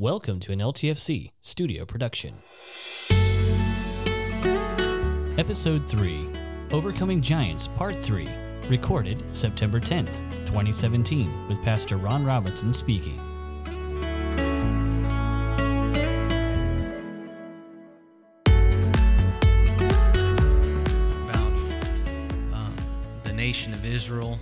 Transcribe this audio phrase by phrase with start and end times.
[0.00, 2.36] Welcome to an LTFC studio production.
[5.36, 6.26] Episode 3
[6.72, 8.26] Overcoming Giants Part 3,
[8.70, 10.16] recorded September 10th,
[10.46, 13.20] 2017, with Pastor Ron Robinson speaking.
[21.28, 21.52] about
[22.54, 22.74] um,
[23.24, 24.38] the nation of Israel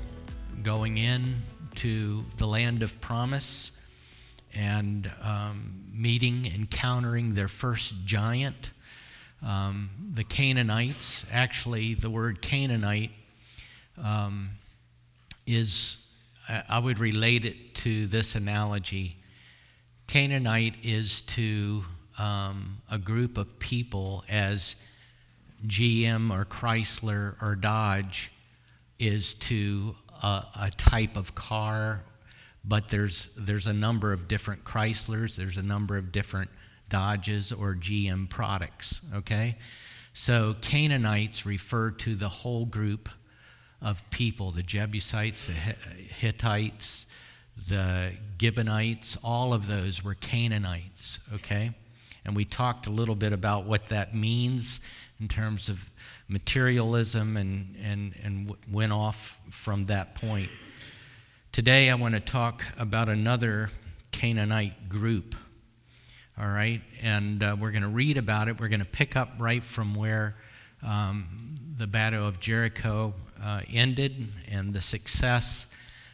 [0.62, 1.34] going in
[1.74, 3.72] to the land of promise
[4.58, 8.72] and um, meeting, encountering their first giant,
[9.46, 11.24] um, the Canaanites.
[11.32, 13.12] Actually, the word Canaanite
[14.02, 14.50] um,
[15.46, 16.04] is,
[16.68, 19.16] I would relate it to this analogy.
[20.08, 21.84] Canaanite is to
[22.18, 24.74] um, a group of people as
[25.66, 28.32] GM or Chrysler or Dodge
[28.98, 32.02] is to a, a type of car,
[32.68, 36.50] but there's, there's a number of different Chryslers, there's a number of different
[36.90, 39.56] Dodges or GM products, okay?
[40.12, 43.08] So Canaanites refer to the whole group
[43.80, 47.06] of people the Jebusites, the Hittites,
[47.68, 51.72] the Gibeonites, all of those were Canaanites, okay?
[52.24, 54.80] And we talked a little bit about what that means
[55.20, 55.90] in terms of
[56.28, 60.50] materialism and, and, and went off from that point.
[61.50, 63.70] Today, I want to talk about another
[64.12, 65.34] Canaanite group,
[66.38, 66.80] all right?
[67.02, 68.60] And uh, we're going to read about it.
[68.60, 70.36] We're going to pick up right from where
[70.86, 75.66] um, the Battle of Jericho uh, ended and the success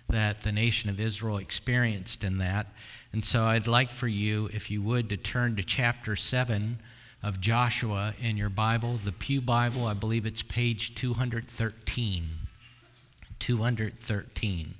[0.08, 2.68] that the nation of Israel experienced in that.
[3.12, 6.78] And so I'd like for you, if you would, to turn to chapter 7
[7.22, 9.84] of Joshua in your Bible, the Pew Bible.
[9.84, 12.28] I believe it's page 213.
[13.40, 14.74] 213.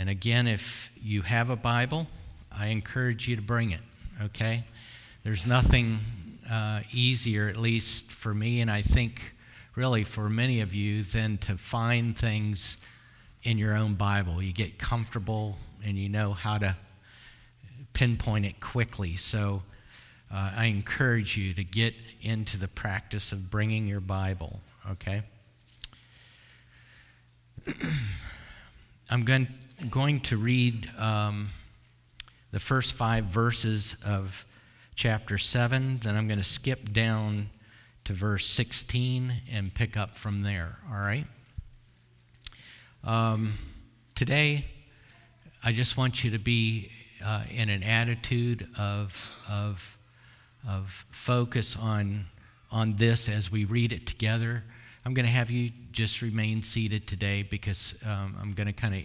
[0.00, 2.06] And again, if you have a Bible,
[2.50, 3.82] I encourage you to bring it,
[4.22, 4.64] okay?
[5.24, 5.98] There's nothing
[6.50, 9.34] uh, easier, at least for me, and I think
[9.74, 12.78] really for many of you, than to find things
[13.42, 14.42] in your own Bible.
[14.42, 16.74] You get comfortable and you know how to
[17.92, 19.16] pinpoint it quickly.
[19.16, 19.64] So
[20.32, 24.62] uh, I encourage you to get into the practice of bringing your Bible,
[24.92, 25.20] okay?
[29.10, 29.46] I'm going,
[29.88, 31.48] going to read um,
[32.50, 34.44] the first five verses of
[34.94, 37.48] chapter 7, then I'm going to skip down
[38.04, 41.24] to verse 16 and pick up from there, all right?
[43.04, 43.54] Um,
[44.14, 44.66] today,
[45.64, 46.90] I just want you to be
[47.24, 49.98] uh, in an attitude of, of,
[50.68, 52.26] of focus on,
[52.70, 54.62] on this as we read it together.
[55.06, 58.94] I'm going to have you just remain seated today because um, I'm going to kind
[58.94, 59.02] of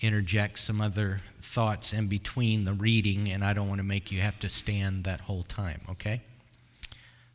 [0.00, 4.20] interject some other thoughts in between the reading, and I don't want to make you
[4.20, 6.22] have to stand that whole time, okay?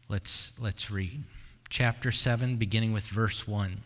[0.10, 1.24] Let's, let's read.
[1.70, 3.82] Chapter 7, beginning with verse 1.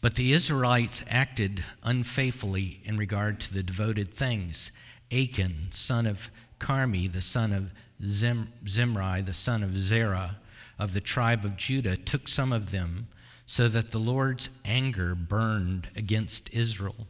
[0.00, 4.70] But the Israelites acted unfaithfully in regard to the devoted things.
[5.10, 7.72] Achan, son of Carmi, the son of
[8.04, 10.36] Zim, Zimri, the son of Zerah,
[10.78, 13.08] of the tribe of Judah, took some of them,
[13.46, 17.06] so that the Lord's anger burned against Israel.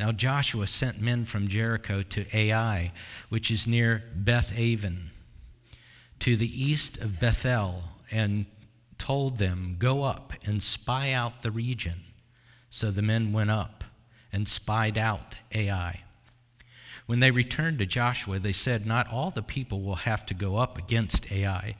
[0.00, 2.90] Now Joshua sent men from Jericho to Ai,
[3.28, 5.10] which is near Beth Aven,
[6.20, 8.46] to the east of Bethel, and
[8.96, 12.00] told them, Go up and spy out the region.
[12.70, 13.84] So the men went up
[14.32, 16.00] and spied out Ai.
[17.04, 20.56] When they returned to Joshua, they said, Not all the people will have to go
[20.56, 21.76] up against Ai.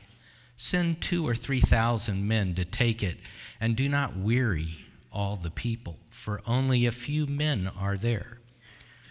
[0.57, 3.17] Send two or three thousand men to take it,
[3.59, 8.41] and do not weary all the people, for only a few men are there.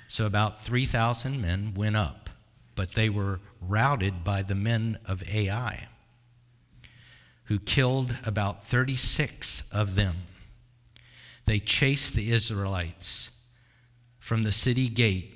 [0.08, 2.30] So about 3,000 men went up,
[2.76, 5.88] but they were routed by the men of Ai
[7.46, 10.14] who killed about 36 of them.
[11.46, 13.32] They chased the Israelites
[14.20, 15.34] from the city gate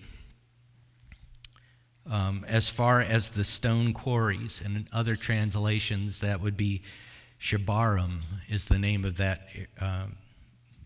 [2.08, 4.62] um, as far as the stone quarries.
[4.64, 6.84] And in other translations, that would be
[7.40, 9.48] Shebarim, is the name of that,
[9.82, 10.18] um,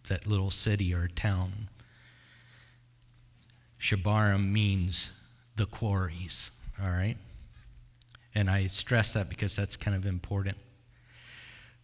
[0.07, 1.69] that little city or town.
[3.79, 5.11] Shebarim means
[5.55, 6.51] the quarries,
[6.81, 7.17] all right?
[8.33, 10.57] And I stress that because that's kind of important.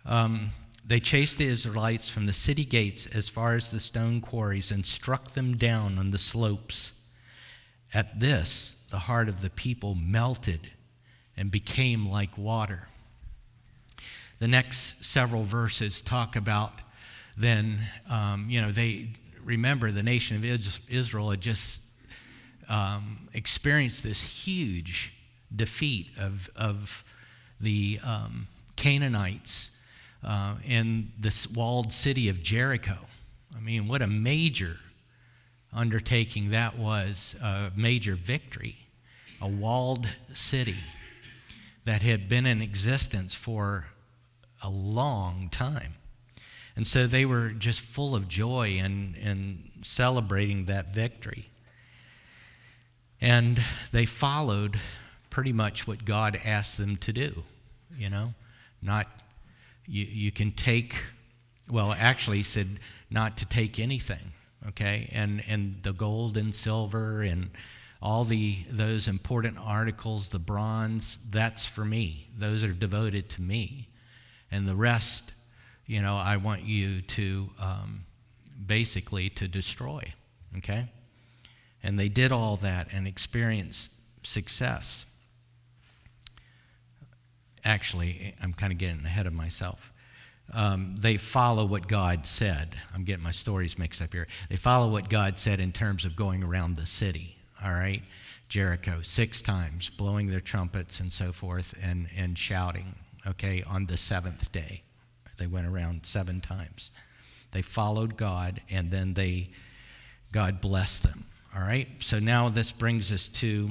[0.06, 0.52] Um,
[0.86, 4.86] they chased the Israelites from the city gates as far as the stone quarries and
[4.86, 7.00] struck them down on the slopes.
[7.94, 10.72] At this, the heart of the people melted
[11.38, 12.90] and became like water.
[14.40, 16.74] The next several verses talk about
[17.38, 19.10] then, um, you know, they
[19.44, 20.46] remember the nation of
[20.90, 21.82] Israel had just
[22.70, 25.14] um, experienced this huge
[25.56, 27.04] defeat of, of
[27.60, 29.72] the um, Canaanites
[30.24, 32.98] uh, in this walled city of Jericho.
[33.56, 34.78] I mean, what a major
[35.74, 38.78] undertaking that was, a major victory.
[39.42, 40.76] A walled city
[41.84, 43.88] that had been in existence for
[44.64, 45.96] a long time.
[46.76, 51.50] And so they were just full of joy and, and celebrating that victory.
[53.22, 53.62] And
[53.92, 54.80] they followed
[55.30, 57.44] pretty much what God asked them to do,
[57.98, 58.34] you know,
[58.82, 59.08] not,
[59.88, 61.02] you, you can take,
[61.70, 62.68] well, actually, he said
[63.10, 64.34] not to take anything,
[64.68, 67.50] okay, and, and the gold and silver and
[68.02, 72.28] all the those important articles, the bronze, that's for me.
[72.38, 73.88] Those are devoted to me,
[74.52, 75.32] and the rest,
[75.86, 78.06] you know, I want you to um,
[78.66, 80.02] basically to destroy,
[80.58, 80.88] okay.
[81.82, 83.92] And they did all that and experienced
[84.24, 85.06] success.
[87.66, 89.94] Actually, I'm kind of getting ahead of myself.
[90.54, 92.76] Um, they follow what God said.
[92.94, 94.28] I'm getting my stories mixed up here.
[94.50, 98.04] They follow what God said in terms of going around the city, all right?
[98.50, 102.96] Jericho, six times, blowing their trumpets and so forth, and, and shouting,
[103.26, 104.83] okay, on the seventh day.
[105.38, 106.92] They went around seven times.
[107.52, 109.50] They followed God, and then they,
[110.32, 111.26] God blessed them.
[111.56, 111.88] All right?
[112.00, 113.70] So now this brings us to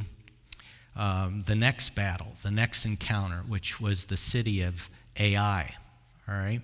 [0.94, 4.88] um, the next battle, the next encounter, which was the city of
[5.18, 5.74] Ai.
[6.28, 6.60] All right?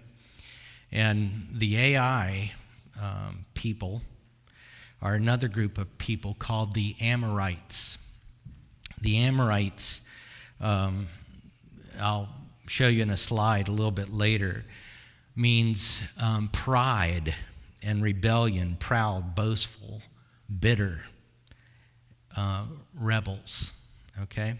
[0.93, 2.53] And the Ai
[3.01, 4.03] um, people
[5.01, 7.99] are another group of people called the Amorites.
[9.01, 10.03] The Amorites,
[10.61, 11.09] um,
[12.01, 12.29] I'll
[12.67, 14.65] show you in a slide a little bit later,
[15.39, 17.35] means um, pride
[17.83, 20.03] and rebellion, proud, boastful
[20.61, 21.01] bitter
[22.37, 22.65] uh,
[22.95, 23.73] rebels.
[24.23, 24.59] Okay?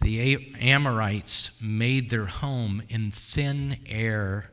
[0.00, 4.50] The Amorites made their home in thin air,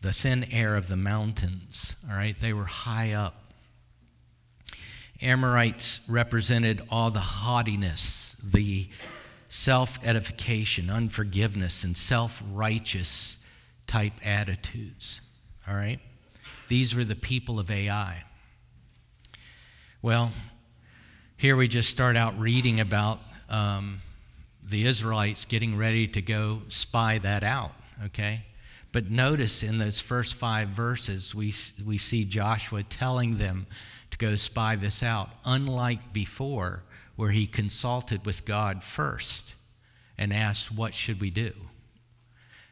[0.00, 1.94] the thin air of the mountains.
[2.10, 2.38] All right?
[2.38, 3.36] They were high up.
[5.22, 8.88] Amorites represented all the haughtiness, the
[9.48, 13.36] self edification, unforgiveness, and self righteous
[13.90, 15.20] type attitudes.
[15.66, 15.98] All right?
[16.68, 18.22] These were the people of Ai.
[20.00, 20.30] Well,
[21.36, 24.00] here we just start out reading about um,
[24.62, 27.72] the Israelites getting ready to go spy that out,
[28.04, 28.44] okay?
[28.92, 31.52] But notice in those first five verses, we,
[31.84, 33.66] we see Joshua telling them
[34.12, 36.84] to go spy this out, unlike before,
[37.16, 39.54] where he consulted with God first
[40.16, 41.52] and asked, What should we do?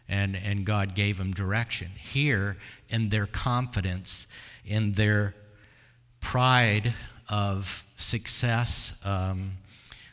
[0.09, 1.89] And, and God gave them direction.
[1.99, 2.57] Here,
[2.89, 4.27] in their confidence,
[4.65, 5.35] in their
[6.21, 6.95] pride
[7.29, 9.53] of success, um,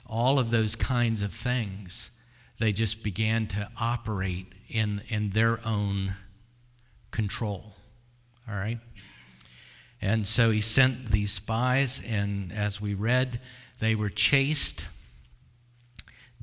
[0.06, 2.12] all of those kinds of things,
[2.60, 6.16] they just began to operate in, in their own
[7.12, 7.74] control.
[8.50, 8.80] All right?
[10.02, 13.40] And so he sent these spies, and as we read,
[13.80, 14.86] they were chased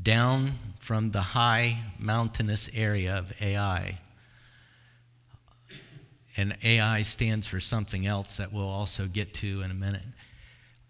[0.03, 3.99] down from the high mountainous area of Ai.
[6.37, 10.03] And Ai stands for something else that we'll also get to in a minute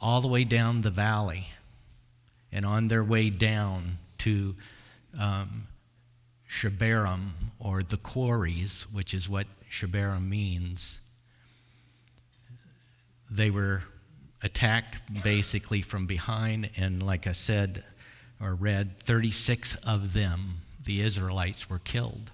[0.00, 1.46] all the way down the valley
[2.50, 4.54] and on their way down to
[5.18, 5.66] um,
[7.58, 11.00] or the quarries, which is what Shebarim means.
[13.30, 13.82] They were
[14.42, 17.84] attacked basically from behind, and like I said
[18.42, 22.30] or read, 36 of them, the Israelites, were killed.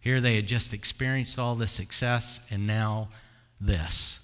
[0.00, 3.08] Here they had just experienced all the success, and now
[3.60, 4.18] this.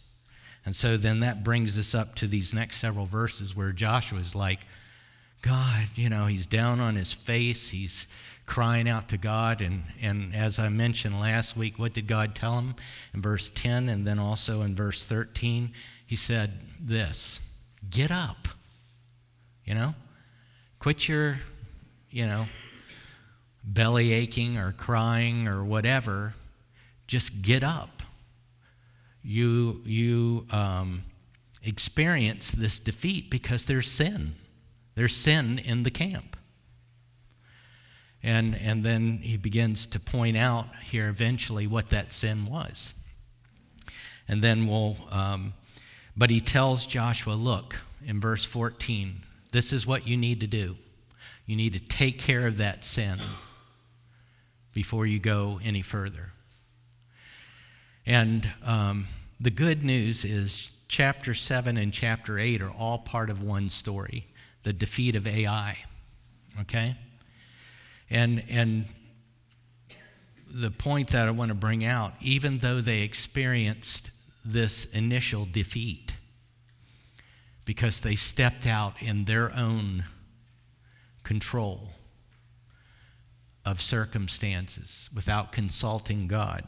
[0.64, 4.34] And so then that brings us up to these next several verses where Joshua is
[4.34, 4.60] like,
[5.42, 7.70] God, you know, he's down on his face.
[7.70, 8.08] He's
[8.46, 9.60] crying out to God.
[9.60, 12.74] And, and as I mentioned last week, what did God tell him?
[13.14, 15.72] In verse 10 and then also in verse 13,
[16.04, 17.40] he said this
[17.88, 18.48] Get up.
[19.64, 19.94] You know?
[20.78, 21.38] Quit your,
[22.10, 22.46] you know,
[23.64, 26.34] belly aching or crying or whatever.
[27.06, 27.96] Just get up
[29.26, 31.02] you, you um,
[31.64, 34.36] experience this defeat because there's sin.
[34.94, 36.36] There's sin in the camp.
[38.22, 42.94] And, and then he begins to point out here eventually what that sin was.
[44.28, 45.54] And then we'll, um,
[46.16, 50.76] but he tells Joshua, look, in verse 14, this is what you need to do.
[51.46, 53.18] You need to take care of that sin
[54.72, 56.32] before you go any further.
[58.04, 59.06] And um,
[59.40, 64.26] the good news is chapter 7 and chapter 8 are all part of one story
[64.62, 65.78] the defeat of Ai.
[66.62, 66.96] Okay?
[68.10, 68.86] And, and
[70.48, 74.10] the point that I want to bring out, even though they experienced
[74.44, 76.05] this initial defeat,
[77.66, 80.04] because they stepped out in their own
[81.24, 81.90] control
[83.66, 86.64] of circumstances without consulting God.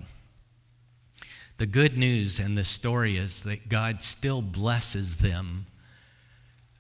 [1.57, 5.67] The good news in this story is that God still blesses them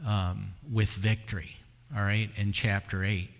[0.07, 1.57] um, with victory,
[1.97, 3.31] all right, in chapter 8.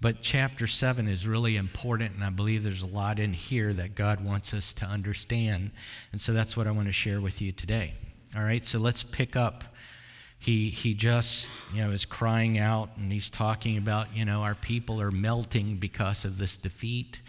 [0.00, 3.94] But chapter 7 is really important, and I believe there's a lot in here that
[3.94, 5.70] God wants us to understand.
[6.12, 7.94] And so that's what I want to share with you today.
[8.36, 9.64] All right, so let's pick up.
[10.38, 14.54] He, he just, you know, is crying out and he's talking about, you know, our
[14.54, 17.20] people are melting because of this defeat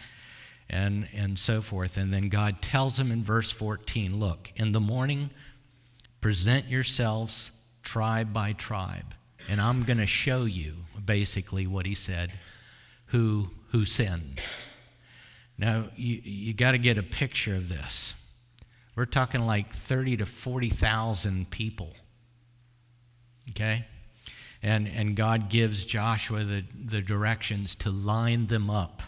[0.70, 1.98] and, and so forth.
[1.98, 5.30] And then God tells him in verse 14 look, in the morning,
[6.22, 7.52] present yourselves
[7.84, 9.16] tribe by tribe,
[9.50, 10.74] and I'm going to show you
[11.06, 12.34] basically what he said
[13.08, 14.42] who, who sinned.
[15.58, 18.14] Now, you, you got to get a picture of this.
[18.96, 21.94] We're talking like 30 to 40,000 people.
[23.50, 23.86] Okay?
[24.64, 29.04] And, and God gives Joshua the, the directions to line them up,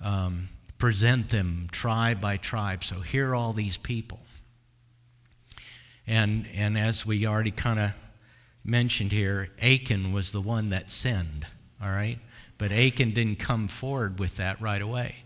[0.00, 0.48] um,
[0.78, 2.84] present them tribe by tribe.
[2.84, 4.20] So here are all these people.
[6.06, 7.92] And, and as we already kind of
[8.64, 11.46] mentioned here, Achan was the one that sinned,
[11.82, 12.18] all right?
[12.58, 15.16] But Achan didn't come forward with that right away.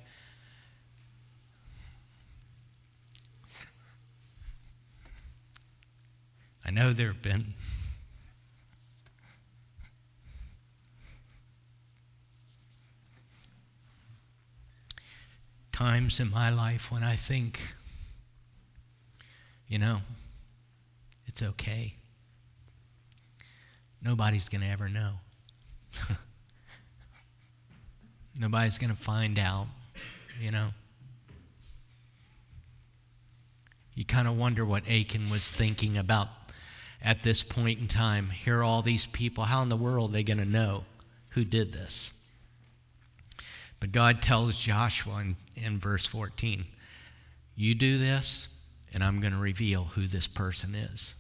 [6.67, 7.55] I know there have been
[15.75, 17.75] times in my life when I think,
[19.67, 19.99] you know,
[21.27, 21.95] it's okay.
[24.01, 25.15] Nobody's going to ever know.
[28.39, 29.67] Nobody's going to find out,
[30.41, 30.69] you know.
[33.97, 36.29] You kind of wonder what Achan was thinking about
[37.03, 38.31] at this point in time.
[38.31, 39.43] Here are all these people.
[39.43, 40.85] How in the world are they going to know
[41.31, 42.13] who did this?
[43.85, 46.65] But God tells Joshua in, in verse 14,
[47.55, 48.49] You do this,
[48.95, 51.15] and I'm going to reveal who this person is.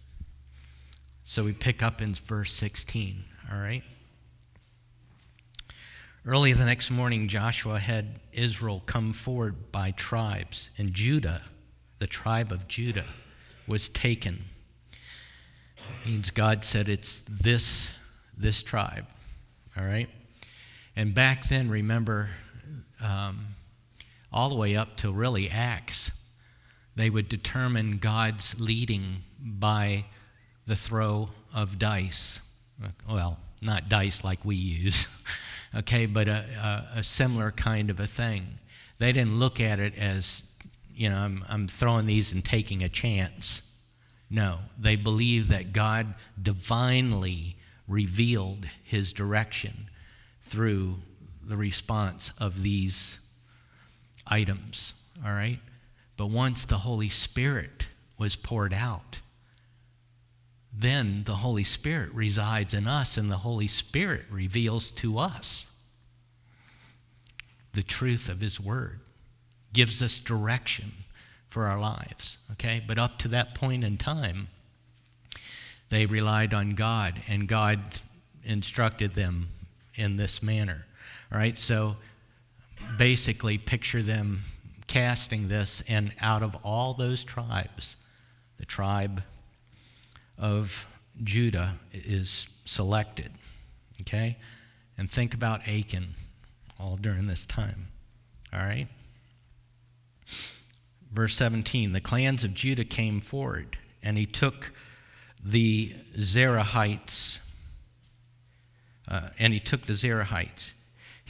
[1.24, 3.82] So we pick up in verse 16, all right?
[6.24, 11.42] Early the next morning, Joshua had Israel come forward by tribes, and Judah,
[11.98, 13.04] the tribe of Judah,
[13.66, 14.42] was taken.
[16.06, 17.92] means God said it's this
[18.38, 19.04] this tribe,
[19.76, 20.08] all right.
[20.96, 22.30] And back then, remember,
[23.04, 23.48] um,
[24.32, 26.10] all the way up to really Acts,
[26.96, 30.06] they would determine God's leading by
[30.66, 32.40] the throw of dice.
[33.08, 35.06] Well, not dice like we use.
[35.74, 36.44] okay, but a,
[36.94, 38.58] a, a, similar kind of a thing.
[38.98, 40.50] They didn't look at it as,
[40.94, 43.62] you know, I'm, I'm throwing these and taking a chance.
[44.30, 47.56] No, they believed that God divinely
[47.86, 49.90] revealed his direction
[50.40, 50.96] through
[51.48, 53.20] the response of these
[54.26, 55.58] items, all right?
[56.16, 59.20] But once the Holy Spirit was poured out,
[60.76, 65.70] then the Holy Spirit resides in us, and the Holy Spirit reveals to us
[67.72, 69.00] the truth of His Word,
[69.72, 70.92] gives us direction
[71.48, 72.38] for our lives.
[72.52, 72.82] Okay?
[72.84, 74.48] But up to that point in time,
[75.90, 77.80] they relied on God, and God
[78.42, 79.50] instructed them
[79.94, 80.86] in this manner.
[81.32, 81.56] All right?
[81.56, 81.96] So
[82.98, 84.42] basically, picture them
[84.86, 87.96] casting this, and out of all those tribes,
[88.58, 89.22] the tribe
[90.38, 90.86] of
[91.22, 93.30] Judah is selected.
[94.00, 94.36] Okay?
[94.98, 96.10] And think about Achan
[96.78, 97.88] all during this time.
[98.52, 98.88] All right?
[101.12, 104.72] Verse 17 The clans of Judah came forward, and he took
[105.44, 107.40] the Zerahites,
[109.08, 110.72] uh, and he took the Zerahites.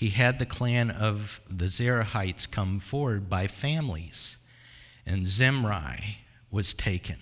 [0.04, 4.36] He had the clan of the Zerahites come forward by families,
[5.06, 6.18] and Zimri
[6.50, 7.16] was taken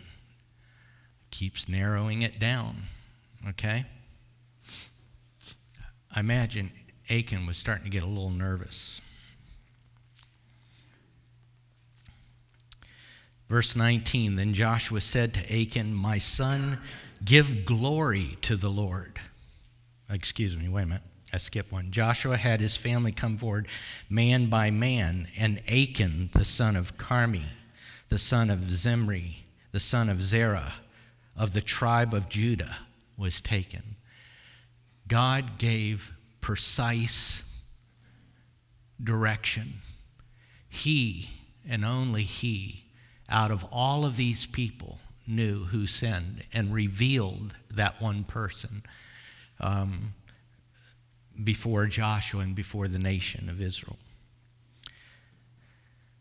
[1.30, 2.82] keeps narrowing it down.
[3.50, 3.84] Okay?
[6.12, 6.72] I imagine
[7.08, 9.00] Achan was starting to get a little nervous.
[13.46, 16.80] Verse 19 Then Joshua said to Achan, My son,
[17.24, 19.20] give glory to the Lord.
[20.10, 21.02] Excuse me, wait a minute.
[21.32, 21.90] I skipped one.
[21.90, 23.66] Joshua had his family come forward
[24.10, 27.44] man by man, and Achan, the son of Carmi,
[28.10, 30.74] the son of Zimri, the son of Zerah,
[31.36, 32.76] of the tribe of Judah,
[33.16, 33.96] was taken.
[35.08, 36.12] God gave
[36.42, 37.42] precise
[39.02, 39.74] direction.
[40.68, 41.30] He,
[41.66, 42.84] and only He,
[43.28, 48.82] out of all of these people, knew who sinned and revealed that one person
[49.60, 50.14] um,
[51.42, 53.98] before Joshua and before the nation of Israel.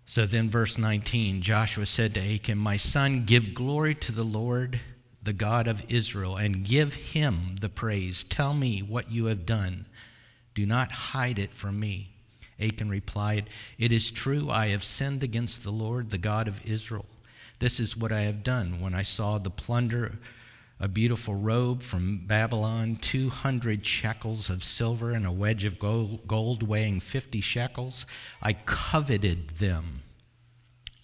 [0.06, 4.80] So then, verse 19 Joshua said to Achan, My son, give glory to the Lord,
[5.24, 8.24] the God of Israel, and give him the praise.
[8.24, 9.86] Tell me what you have done.
[10.54, 12.10] Do not hide it from me.
[12.60, 17.06] Achan replied, It is true, I have sinned against the Lord, the God of Israel.
[17.60, 20.20] This is what I have done when I saw the plunder
[20.82, 27.00] a beautiful robe from Babylon, 200 shekels of silver, and a wedge of gold weighing
[27.00, 28.08] 50 shekels.
[28.42, 30.02] I coveted them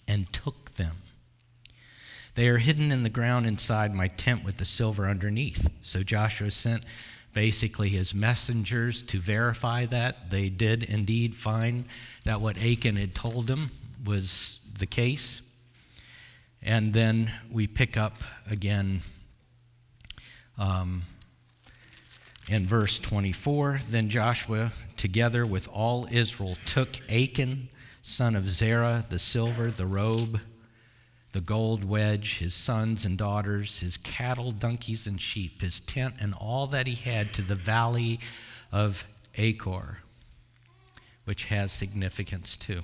[0.08, 0.96] and took them.
[2.34, 5.70] They are hidden in the ground inside my tent with the silver underneath.
[5.82, 6.82] So Joshua sent
[7.32, 10.30] basically his messengers to verify that.
[10.30, 11.84] They did indeed find
[12.24, 13.70] that what Achan had told him
[14.04, 15.40] was the case.
[16.62, 19.02] And then we pick up again
[20.58, 21.02] um,
[22.48, 27.68] in verse 24, then Joshua, together with all Israel, took Achan,
[28.02, 30.40] son of Zerah, the silver, the robe,
[31.32, 36.34] the gold wedge, his sons and daughters, his cattle, donkeys, and sheep, his tent, and
[36.34, 38.18] all that he had to the valley
[38.72, 39.04] of
[39.36, 39.98] Achor,
[41.24, 42.82] which has significance too.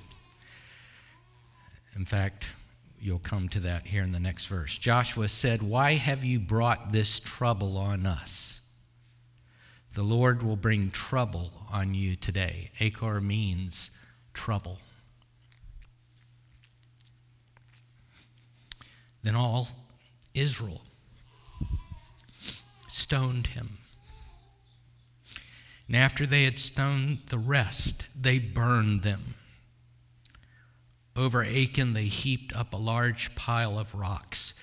[1.95, 2.49] In fact,
[2.99, 4.77] You'll come to that here in the next verse.
[4.77, 8.61] Joshua said, Why have you brought this trouble on us?
[9.93, 12.71] The Lord will bring trouble on you today.
[12.79, 13.91] Achor means
[14.33, 14.79] trouble.
[19.23, 19.69] Then all
[20.33, 20.81] Israel
[22.87, 23.77] stoned him.
[25.87, 29.35] And after they had stoned the rest, they burned them.
[31.15, 34.53] Over Achan, they heaped up a large pile of rocks,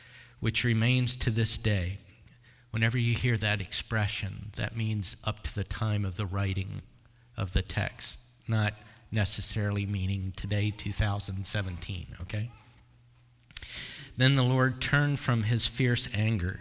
[0.41, 1.99] which remains to this day.
[2.71, 6.83] Whenever you hear that expression, that means up to the time of the writing
[7.37, 8.75] of the text, not
[9.11, 12.51] necessarily meaning today, 2017, okay?
[14.17, 16.61] Then the Lord turned from his fierce anger.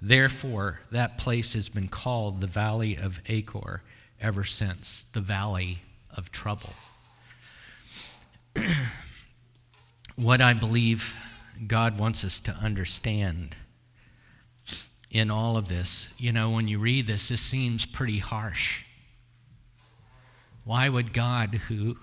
[0.00, 3.82] Therefore, that place has been called the Valley of Achor
[4.20, 5.82] ever since, the Valley
[6.16, 6.74] of Trouble.
[10.16, 11.16] what I believe
[11.66, 13.56] God wants us to understand
[15.10, 16.12] in all of this.
[16.18, 18.84] You know, when you read this, this seems pretty harsh.
[20.64, 21.96] Why would God, who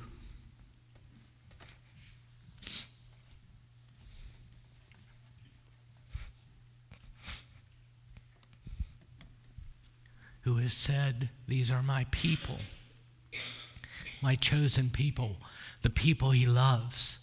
[10.41, 12.58] who has said, These are my people,
[14.22, 15.38] my chosen people,
[15.84, 17.19] the people he loves.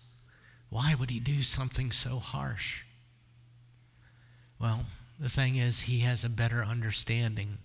[0.77, 2.83] Why would he do something so harsh?
[4.61, 4.85] Well,
[5.19, 7.57] the thing is, he has a better understanding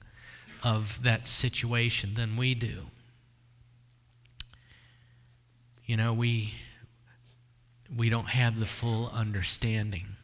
[0.63, 2.86] of that situation than we do.
[5.86, 6.54] You know, we
[7.93, 10.15] we don't have the full understanding.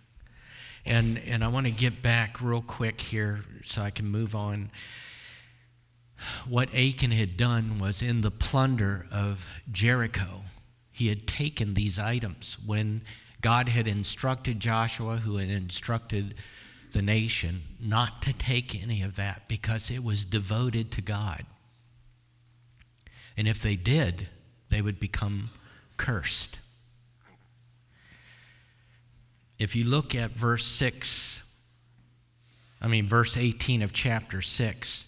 [0.85, 4.71] And and I want to get back real quick here so I can move on.
[6.47, 10.43] What Achan had done was in the plunder of Jericho
[10.97, 13.03] he had taken these items when
[13.41, 16.33] God had instructed Joshua, who had instructed
[16.91, 21.45] the nation, not to take any of that because it was devoted to God.
[23.37, 24.27] And if they did,
[24.69, 25.51] they would become
[25.97, 26.57] cursed.
[29.59, 31.43] If you look at verse 6,
[32.81, 35.07] I mean, verse 18 of chapter 6,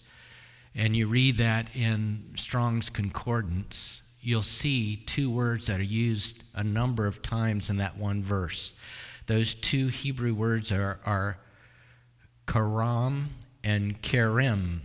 [0.76, 6.62] and you read that in Strong's Concordance, you'll see two words that are used a
[6.62, 8.74] number of times in that one verse.
[9.26, 11.38] Those two Hebrew words are, are
[12.46, 13.30] karam
[13.62, 14.82] and karim.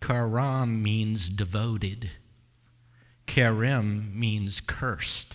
[0.00, 2.10] Karam means devoted,
[3.26, 5.34] karim means cursed.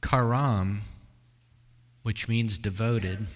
[0.00, 0.82] Karam,
[2.02, 3.26] which means devoted,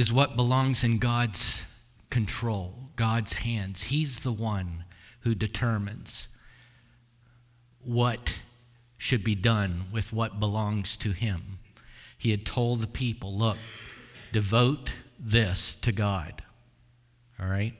[0.00, 1.66] is what belongs in God's
[2.08, 3.82] control, God's hands.
[3.84, 4.84] He's the one
[5.20, 6.28] who determines
[7.84, 8.38] what
[8.96, 11.58] should be done with what belongs to Him.
[12.16, 13.58] He had told the people, look,
[14.32, 16.42] devote this to God.
[17.38, 17.74] All right?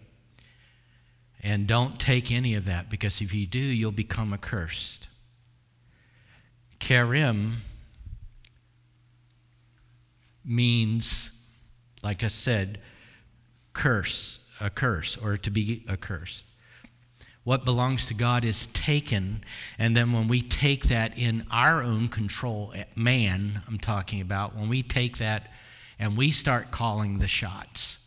[1.43, 5.09] And don't take any of that because if you do, you'll become accursed.
[6.79, 7.63] Karim
[10.45, 11.31] means,
[12.03, 12.81] like I said,
[13.73, 16.45] curse, a curse, or to be a curse.
[17.45, 19.43] What belongs to God is taken,
[19.79, 24.55] and then when we take that in our own control, eh, man, I'm talking about,
[24.55, 25.51] when we take that
[25.99, 27.99] and we start calling the shots,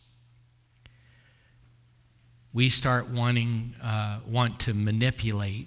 [2.52, 5.66] we start wanting, uh, want to manipulate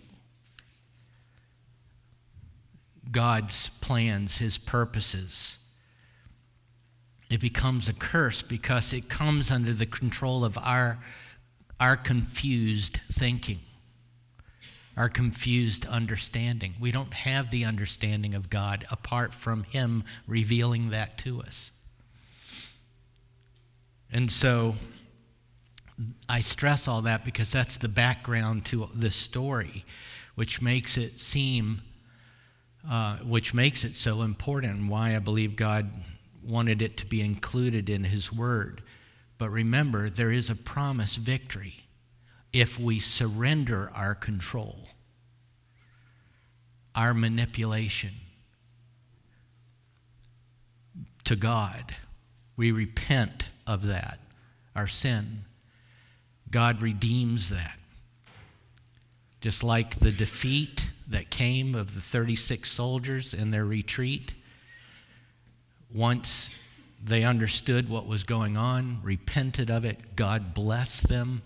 [3.11, 5.57] God's plans, His purposes.
[7.29, 10.97] It becomes a curse because it comes under the control of our,
[11.79, 13.59] our confused thinking,
[14.95, 16.75] our confused understanding.
[16.79, 21.71] We don't have the understanding of God apart from Him revealing that to us.
[24.11, 24.75] And so
[26.29, 29.83] I stress all that because that's the background to the story,
[30.35, 31.81] which makes it seem,
[32.89, 35.89] uh, which makes it so important, why I believe God
[36.47, 38.81] wanted it to be included in His Word.
[39.37, 41.87] But remember, there is a promise victory
[42.53, 44.87] if we surrender our control,
[46.95, 48.11] our manipulation
[51.25, 51.95] to God.
[52.55, 54.19] We repent of that,
[54.75, 55.45] our sin.
[56.49, 57.77] God redeems that.
[59.41, 64.31] Just like the defeat that came of the 36 soldiers in their retreat,
[65.97, 66.55] once
[67.03, 71.41] they understood what was going on, repented of it, God blessed them.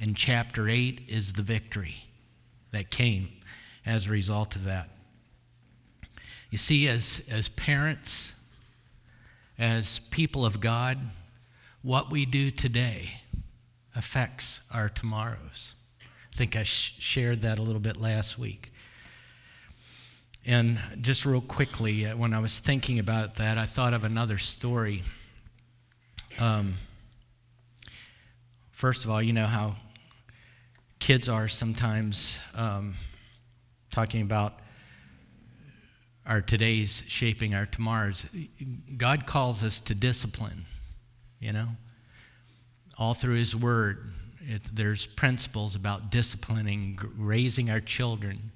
[0.00, 1.96] And chapter 8 is the victory
[2.70, 3.28] that came
[3.84, 4.88] as a result of that.
[6.50, 8.34] You see, as, as parents,
[9.58, 10.98] as people of God,
[11.82, 13.20] what we do today
[13.96, 15.74] affects our tomorrows.
[16.32, 18.72] I think I sh- shared that a little bit last week.
[20.50, 24.36] And just real quickly, uh, when I was thinking about that, I thought of another
[24.36, 25.04] story.
[26.40, 26.74] Um,
[28.72, 29.76] first of all, you know how
[30.98, 32.94] kids are sometimes um,
[33.92, 34.58] talking about
[36.26, 38.26] our today's shaping our tomorrows.
[38.96, 40.66] God calls us to discipline,
[41.38, 41.68] you know,
[42.98, 44.02] all through His Word.
[44.40, 48.50] It, there's principles about disciplining, raising our children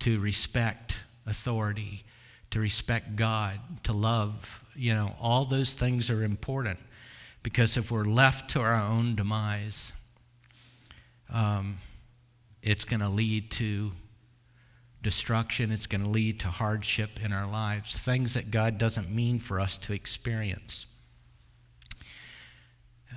[0.00, 2.04] to respect authority,
[2.50, 4.64] to respect God, to love.
[4.74, 6.78] You know, all those things are important
[7.42, 9.92] because if we're left to our own demise,
[11.32, 11.78] um,
[12.62, 13.92] it's going to lead to
[15.02, 19.38] destruction, it's going to lead to hardship in our lives, things that God doesn't mean
[19.38, 20.86] for us to experience.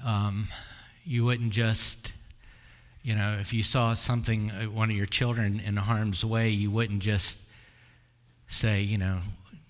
[0.05, 0.47] Um,
[1.03, 2.13] you wouldn't just
[3.01, 6.69] you know, if you saw something, uh, one of your children in harm's way, you
[6.69, 7.39] wouldn't just
[8.49, 9.19] say, you know,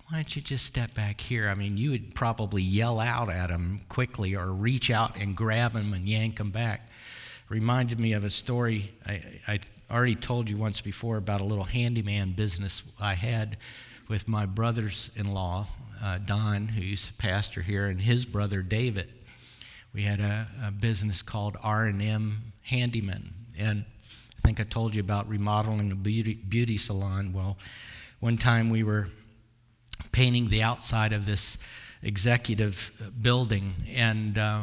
[0.08, 1.48] why don't you just step back here?
[1.48, 5.76] I mean, you would probably yell out at him quickly or reach out and grab
[5.76, 6.90] him and yank him back.
[7.48, 11.64] Reminded me of a story I, I already told you once before about a little
[11.64, 13.58] handyman business I had
[14.08, 15.66] with my brothers in law,
[16.02, 19.12] uh, Don, who's a pastor here, and his brother David.
[19.94, 23.32] We had a, a business called R&M Handyman.
[23.58, 23.84] And
[24.36, 27.32] I think I told you about remodeling a beauty, beauty salon.
[27.32, 27.56] Well,
[28.20, 29.08] one time we were
[30.12, 31.58] painting the outside of this
[32.02, 34.62] executive building, and uh,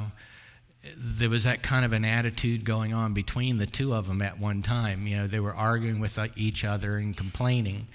[0.95, 4.39] there was that kind of an attitude going on between the two of them at
[4.39, 5.07] one time.
[5.07, 7.87] You know, they were arguing with each other and complaining.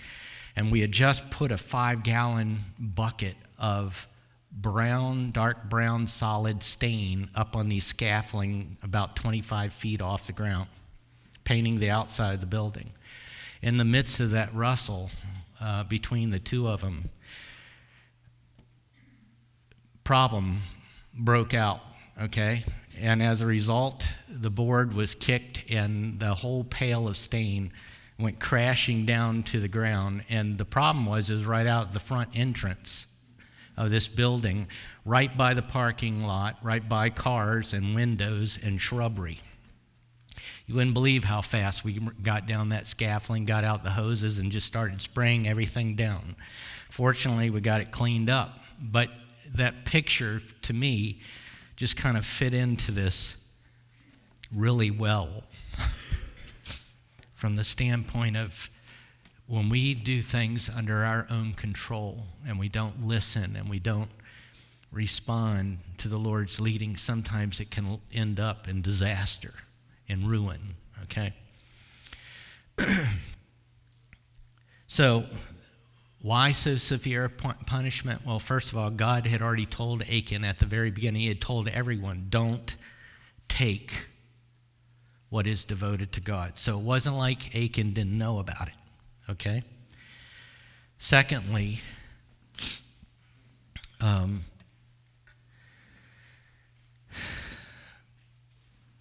[0.55, 4.07] And we had just put a five gallon bucket of
[4.51, 10.69] brown, dark brown, solid stain up on the scaffolding about 25 feet off the ground,
[11.45, 12.91] painting the outside of the building.
[13.63, 15.11] In the midst of that rustle,
[15.63, 17.09] uh, between the two of them,
[20.05, 20.61] problem
[21.15, 21.81] broke out,
[22.21, 22.65] okay?
[23.01, 27.73] And as a result, the board was kicked and the whole pail of stain
[28.19, 30.25] went crashing down to the ground.
[30.29, 33.07] And the problem was, was right out the front entrance
[33.77, 34.69] of this building,
[35.05, 39.41] right by the parking lot, right by cars and windows and shrubbery.
[40.73, 44.51] You wouldn't believe how fast we got down that scaffolding, got out the hoses, and
[44.51, 46.35] just started spraying everything down.
[46.89, 48.59] Fortunately, we got it cleaned up.
[48.81, 49.11] But
[49.55, 51.21] that picture, to me,
[51.77, 53.37] just kind of fit into this
[54.51, 55.45] really well
[57.35, 58.71] from the standpoint of
[59.47, 64.11] when we do things under our own control and we don't listen and we don't
[64.91, 69.53] respond to the Lord's leading, sometimes it can end up in disaster
[70.13, 70.61] in ruin,
[71.05, 71.33] okay?
[74.87, 75.25] so,
[76.21, 78.25] why so severe punishment?
[78.25, 81.41] Well, first of all, God had already told Achan at the very beginning, He had
[81.41, 82.77] told everyone, don't
[83.49, 84.07] take
[85.31, 86.59] what is devoted to God.
[86.59, 88.75] So it wasn't like Achan didn't know about it,
[89.31, 89.65] okay?
[90.99, 91.81] Secondly,
[93.99, 94.45] um,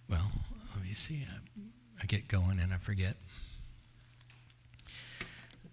[0.08, 0.30] well,
[0.74, 1.26] let me see.
[1.28, 1.60] I,
[2.02, 3.16] I get going and I forget.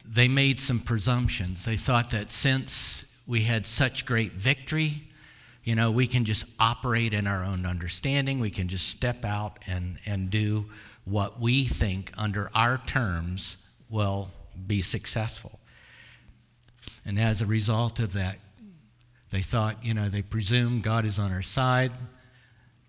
[0.06, 1.66] They made some presumptions.
[1.66, 5.04] They thought that since we had such great victory,
[5.64, 8.40] you know, we can just operate in our own understanding.
[8.40, 10.66] We can just step out and, and do
[11.06, 14.32] what we think under our terms will
[14.66, 15.60] be successful.
[17.06, 18.40] And as a result of that,
[19.30, 21.92] they thought, you know, they presume God is on our side.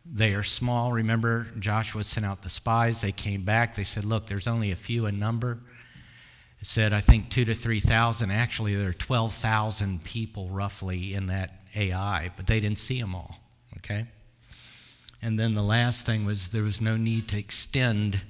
[0.05, 0.93] They are small.
[0.93, 3.01] Remember, Joshua sent out the spies.
[3.01, 3.75] They came back.
[3.75, 5.59] They said, look, there's only a few in number.
[6.61, 8.31] It said, I think two to 3,000.
[8.31, 13.39] Actually, there are 12,000 people roughly in that Ai, but they didn't see them all,
[13.79, 14.07] okay?
[15.23, 18.23] And then the last thing was there was no need to extend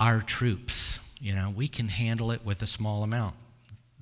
[0.00, 0.98] our troops.
[1.20, 3.34] You know, we can handle it with a small amount.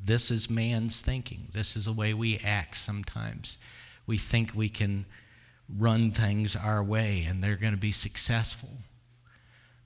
[0.02, 1.48] This is man's thinking.
[1.52, 3.58] This is the way we act sometimes.
[4.06, 5.06] We think we can
[5.76, 8.70] run things our way and they're going to be successful.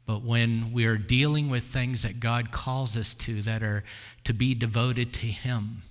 [0.06, 3.84] But when we are dealing with things that God calls us to that are
[4.24, 5.82] to be devoted to Him,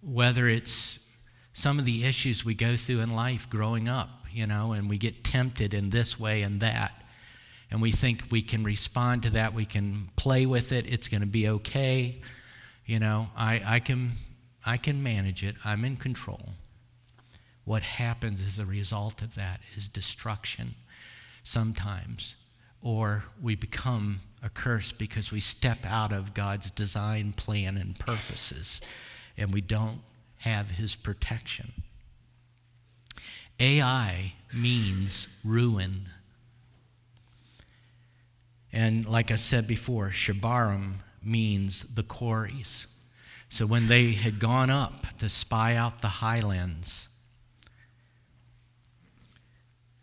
[0.00, 1.00] whether it's
[1.52, 4.98] some of the issues we go through in life growing up, you know, and we
[4.98, 6.92] get tempted in this way and that.
[7.70, 11.22] And we think we can respond to that, we can play with it, it's going
[11.22, 12.20] to be okay.
[12.86, 14.12] You know, I, I, can,
[14.64, 16.50] I can manage it, I'm in control.
[17.64, 20.74] What happens as a result of that is destruction
[21.42, 22.36] sometimes,
[22.82, 28.80] or we become a curse because we step out of God's design, plan, and purposes,
[29.36, 30.00] and we don't
[30.40, 31.72] have his protection.
[33.58, 36.08] Ai means ruin.
[38.72, 42.86] And like I said before, Shebarim means the quarries.
[43.48, 47.08] So when they had gone up to spy out the highlands,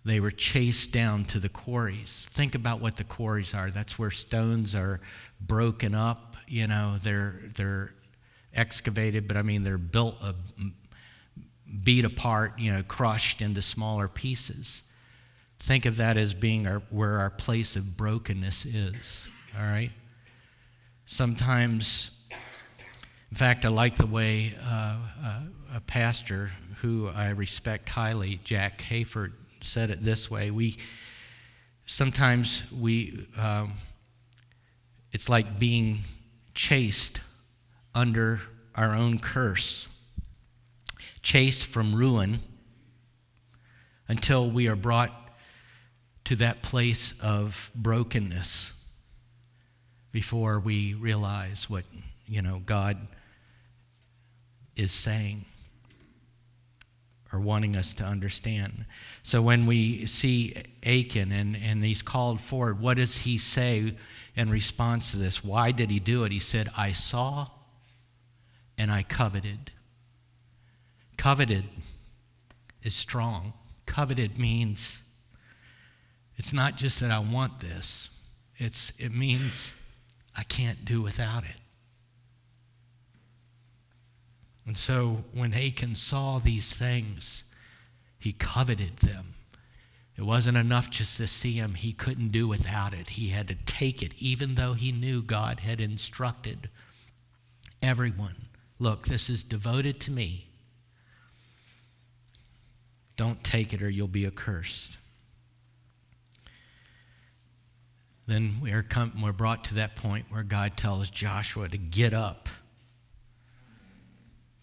[0.03, 2.27] they were chased down to the quarries.
[2.31, 3.69] Think about what the quarries are.
[3.69, 4.99] That's where stones are
[5.39, 6.35] broken up.
[6.47, 7.93] You know, they're, they're
[8.53, 10.33] excavated, but I mean they're built, uh,
[11.83, 14.83] beat apart, you know, crushed into smaller pieces.
[15.59, 19.91] Think of that as being our, where our place of brokenness is, all right?
[21.05, 22.17] Sometimes,
[23.29, 25.41] in fact, I like the way uh, uh,
[25.75, 29.33] a pastor who I respect highly, Jack Hayford,
[29.63, 30.51] said it this way.
[30.51, 30.77] We
[31.85, 33.73] sometimes we um,
[35.11, 35.99] it's like being
[36.53, 37.21] chased
[37.93, 38.41] under
[38.75, 39.87] our own curse,
[41.21, 42.39] chased from ruin
[44.07, 45.11] until we are brought
[46.25, 48.73] to that place of brokenness
[50.11, 51.83] before we realize what
[52.25, 52.97] you know God
[54.75, 55.45] is saying
[57.33, 58.85] or wanting us to understand.
[59.23, 63.93] So when we see Achan and, and he's called forward, what does he say
[64.35, 65.43] in response to this?
[65.43, 66.31] Why did he do it?
[66.31, 67.47] He said, I saw
[68.77, 69.71] and I coveted.
[71.17, 71.65] Coveted
[72.83, 73.53] is strong.
[73.85, 75.03] Coveted means
[76.37, 78.09] it's not just that I want this,
[78.57, 79.73] it's, it means
[80.35, 81.57] I can't do without it.
[84.65, 87.43] And so when Achan saw these things,
[88.19, 89.33] he coveted them.
[90.17, 93.09] It wasn't enough just to see him, he couldn't do without it.
[93.09, 96.69] He had to take it, even though he knew God had instructed
[97.81, 98.35] everyone
[98.81, 100.47] Look, this is devoted to me.
[103.15, 104.97] Don't take it or you'll be accursed.
[108.25, 112.15] Then we are come, we're brought to that point where God tells Joshua to get
[112.15, 112.49] up,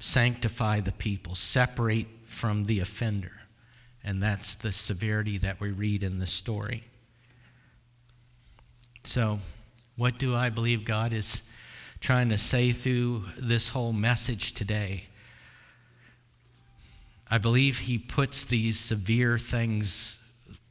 [0.08, 3.32] sanctify the people, separate from the offender.
[4.02, 6.84] And that's the severity that we read in the story.
[9.04, 9.40] So,
[9.96, 11.42] what do I believe God is
[12.00, 15.04] trying to say through this whole message today.
[17.30, 20.18] I believe he puts these severe things,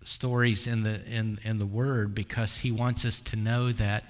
[0.03, 4.05] stories in the, in, in the Word because he wants us to know that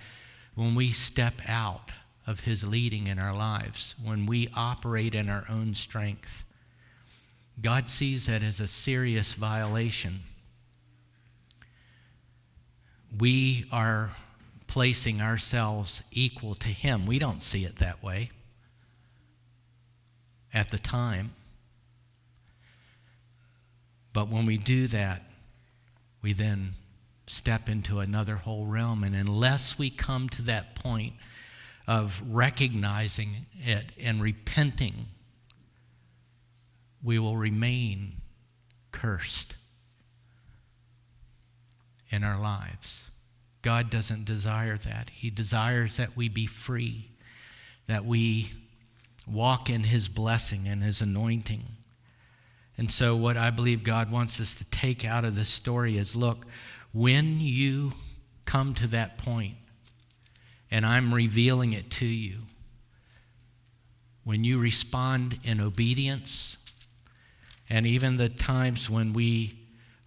[0.55, 1.91] when we step out
[2.27, 6.43] of his leading in our lives, when we operate in our own strength,
[7.59, 10.21] God sees that as a serious violation.
[13.19, 14.11] we are
[14.67, 17.05] placing ourselves equal to Him.
[17.05, 18.31] We don't see it that way
[20.53, 21.33] at the time.
[24.13, 25.23] But when we do that,
[26.21, 26.73] we then
[27.27, 29.03] step into another whole realm.
[29.03, 31.13] And unless we come to that point
[31.87, 35.07] of recognizing it and repenting,
[37.01, 38.13] we will remain
[38.91, 39.55] cursed
[42.09, 43.09] in our lives.
[43.61, 45.09] God doesn't desire that.
[45.11, 47.09] He desires that we be free,
[47.87, 48.51] that we
[49.25, 51.63] walk in His blessing and His anointing.
[52.77, 56.15] And so, what I believe God wants us to take out of this story is
[56.15, 56.45] look,
[56.93, 57.93] when you
[58.45, 59.55] come to that point,
[60.69, 62.39] and I'm revealing it to you,
[64.23, 66.57] when you respond in obedience,
[67.69, 69.57] and even the times when we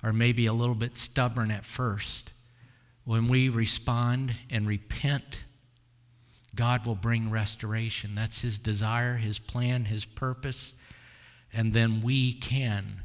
[0.02, 2.32] are maybe a little bit stubborn at first,
[3.04, 5.44] when we respond and repent,
[6.54, 8.14] God will bring restoration.
[8.14, 10.74] That's His desire, His plan, His purpose.
[11.52, 13.02] And then we can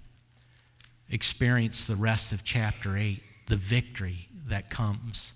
[1.10, 5.34] experience the rest of chapter 8, the victory that comes.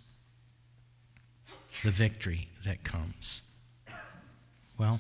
[1.83, 3.41] The victory that comes.
[4.77, 4.99] Well,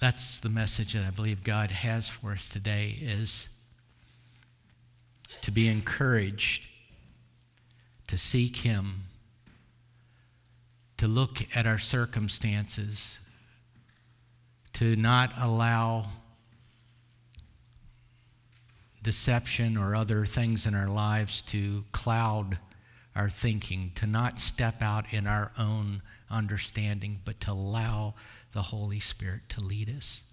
[0.00, 3.48] that's the message that I believe God has for us today is
[5.42, 6.66] to be encouraged
[8.06, 9.04] to seek him
[10.96, 13.18] to look at our circumstances
[14.74, 16.06] to not allow
[19.08, 22.58] deception or other things in our lives to cloud
[23.16, 28.12] our thinking, to not step out in our own understanding, but to allow
[28.52, 30.24] the Holy Spirit to lead us.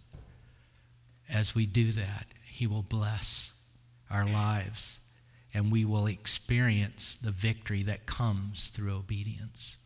[1.30, 3.54] As we do that, He will bless
[4.12, 5.00] our lives
[5.54, 9.78] and we will experience the victory that comes through obedience.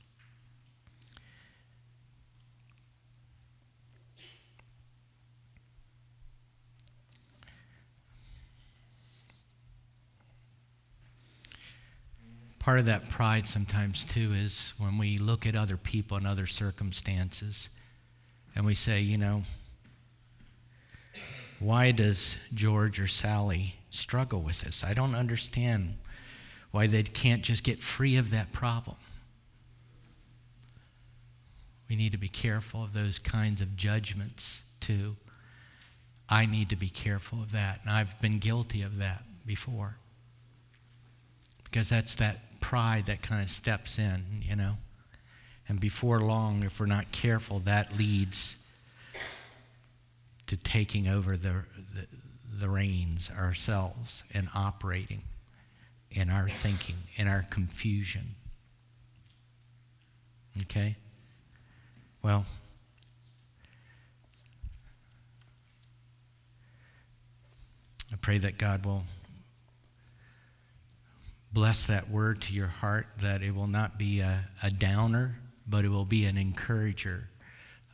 [12.60, 16.46] Part of that pride sometimes too is when we look at other people and other
[16.46, 17.70] circumstances
[18.56, 19.44] and we say, you know,
[21.60, 24.84] why does George or Sally struggle with this?
[24.84, 25.96] I don't understand
[26.72, 28.98] why they can't just get free of that problem.
[31.90, 35.16] We need to be careful of those kinds of judgments too.
[36.30, 39.96] I need to be careful of that, and I've been guilty of that before.
[41.64, 44.78] Because that's that pride that kind of steps in, you know.
[45.68, 48.58] And before long, if we're not careful, that leads
[50.48, 52.08] to taking over the, the,
[52.60, 55.22] the reins ourselves and operating
[56.12, 58.36] in our thinking, in our confusion.
[60.64, 60.96] Okay?
[62.24, 62.46] Well,
[68.12, 69.04] I pray that God will
[71.52, 75.36] bless that word to your heart, that it will not be a, a downer,
[75.68, 77.30] but it will be an encourager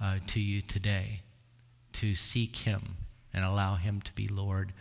[0.02, 1.22] uh, to you today
[1.94, 2.98] to seek Him
[3.34, 4.74] and allow Him to be Lord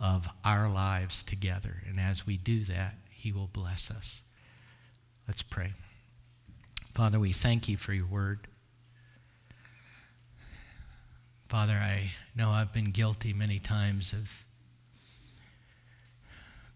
[0.00, 1.82] of our lives together.
[1.86, 4.22] And as we do that, He will bless us.
[5.28, 5.72] Let's pray.
[6.92, 8.46] Father, we thank you for your word.
[11.48, 14.44] Father, I know I've been guilty many times of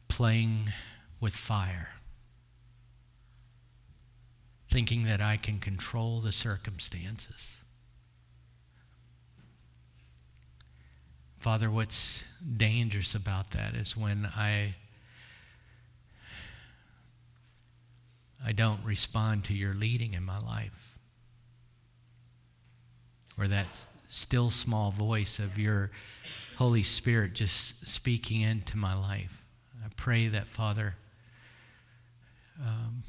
[0.09, 0.72] playing
[1.20, 1.90] with fire,
[4.68, 7.62] thinking that I can control the circumstances.
[11.38, 12.24] Father, what's
[12.56, 14.74] dangerous about that is when I
[18.44, 20.98] I don't respond to your leading in my life.
[23.38, 23.66] Or that
[24.09, 25.90] still small voice of your
[26.56, 29.44] Holy Spirit just speaking into my life.
[29.85, 30.96] I pray that, Father,
[32.61, 33.02] um,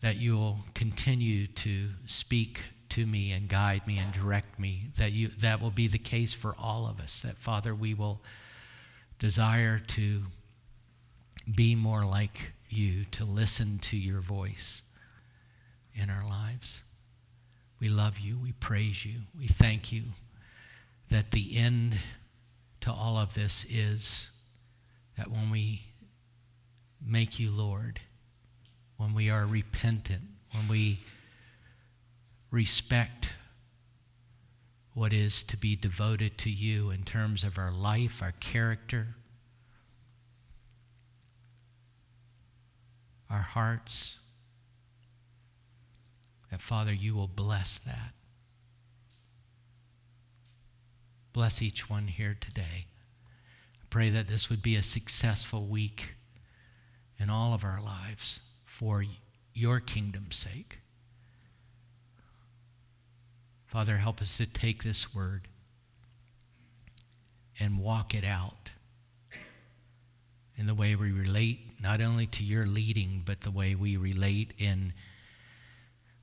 [0.00, 5.12] that you will continue to speak to me and guide me and direct me, that,
[5.12, 7.20] you, that will be the case for all of us.
[7.20, 8.20] That, Father, we will
[9.18, 10.22] desire to
[11.54, 14.82] be more like you, to listen to your voice
[15.94, 16.82] in our lives.
[17.80, 18.38] We love you.
[18.38, 19.20] We praise you.
[19.38, 20.02] We thank you
[21.10, 21.96] that the end
[22.80, 24.30] to all of this is
[25.16, 25.82] that when we
[27.04, 28.00] make you Lord,
[28.96, 30.22] when we are repentant,
[30.52, 31.00] when we
[32.50, 33.32] respect
[34.94, 39.08] what is to be devoted to you in terms of our life, our character,
[43.30, 44.18] our hearts.
[46.50, 48.14] That, Father, you will bless that.
[51.32, 52.86] Bless each one here today.
[53.80, 56.14] I pray that this would be a successful week
[57.18, 59.04] in all of our lives for
[59.54, 60.78] your kingdom's sake.
[63.66, 65.48] Father, help us to take this word
[67.60, 68.70] and walk it out
[70.56, 74.52] in the way we relate not only to your leading, but the way we relate
[74.58, 74.92] in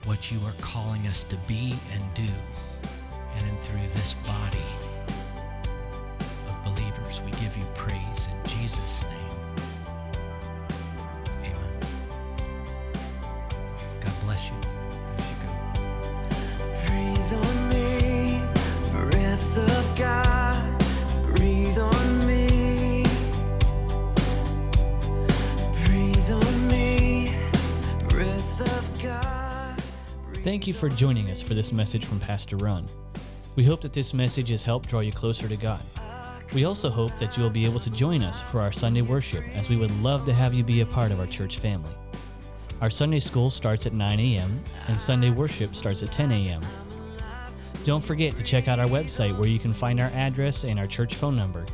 [0.04, 2.34] what you are calling us to be and do.
[3.38, 4.58] And in through this body
[6.48, 9.24] of believers, we give you praise in Jesus' name.
[30.46, 32.86] Thank you for joining us for this message from Pastor Ron.
[33.56, 35.80] We hope that this message has helped draw you closer to God.
[36.54, 39.43] We also hope that you will be able to join us for our Sunday worship,
[39.56, 41.89] as we would love to have you be a part of our church family.
[42.80, 46.62] Our Sunday school starts at 9 a.m., and Sunday worship starts at 10 a.m.
[47.84, 50.86] Don't forget to check out our website where you can find our address and our
[50.86, 51.66] church phone number.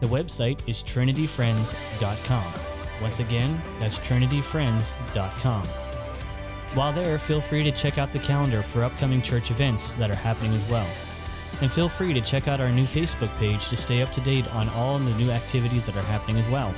[0.00, 2.52] The website is trinityfriends.com.
[3.02, 5.83] Once again, that's trinityfriends.com.
[6.74, 10.16] While there, feel free to check out the calendar for upcoming church events that are
[10.16, 10.86] happening as well.
[11.60, 14.52] And feel free to check out our new Facebook page to stay up to date
[14.52, 16.74] on all the new activities that are happening as well.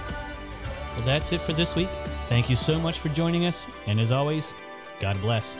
[0.96, 1.88] Well, that's it for this week.
[2.26, 4.54] Thank you so much for joining us, and as always,
[5.00, 5.56] God bless.